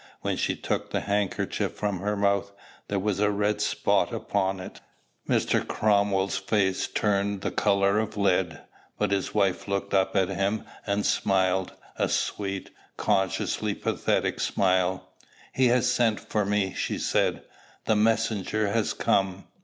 [0.21, 2.51] When she took the handkerchief from her mouth,
[2.87, 4.81] there was a red spot upon it.
[5.29, 5.63] Mr.
[5.67, 8.61] Cromwell's face turned the color of lead;
[8.97, 15.07] but his wife looked up at him, and smiled; a sweet, consciously pathetic smile.
[15.53, 17.43] "He has sent for me," she said.
[17.85, 19.45] "The messenger has come."